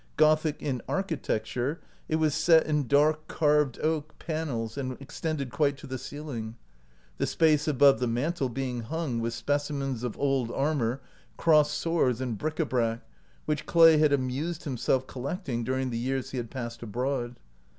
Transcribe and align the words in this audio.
Gothic 0.17 0.63
in 0.63 0.81
architecture, 0.87 1.79
it 2.09 2.15
was 2.15 2.33
set 2.33 2.65
in 2.65 2.87
dark 2.87 3.27
carved 3.27 3.77
oak 3.81 4.15
99 4.17 4.17
OUT 4.17 4.17
OF 4.17 4.17
BOHEMIA 4.17 4.25
panels, 4.65 4.77
and 4.79 4.97
extended 4.99 5.51
quite 5.51 5.77
to 5.77 5.85
the 5.85 5.99
ceiling; 5.99 6.55
the 7.19 7.27
space 7.27 7.67
above 7.67 7.99
the 7.99 8.07
mantel 8.07 8.49
being 8.49 8.81
hung 8.81 9.19
with 9.19 9.35
specimens 9.35 10.01
of 10.01 10.17
old 10.17 10.49
armor, 10.49 11.01
crossed 11.37 11.75
swords, 11.77 12.19
and 12.19 12.39
bric 12.39 12.59
a 12.59 12.65
brac 12.65 13.07
which 13.45 13.67
Clay 13.67 13.99
had 13.99 14.11
amused 14.11 14.63
himself 14.63 15.05
collecting 15.05 15.63
during 15.63 15.91
the 15.91 15.99
years 15.99 16.31
he 16.31 16.37
had 16.37 16.49
passed 16.49 16.81
abroad. 16.81 17.35